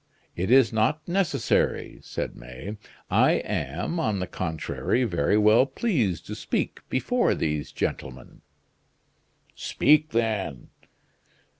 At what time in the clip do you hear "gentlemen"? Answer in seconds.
7.71-8.41